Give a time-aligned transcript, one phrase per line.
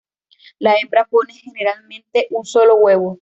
[0.57, 3.09] La hembra pone generalmente un solo huevo.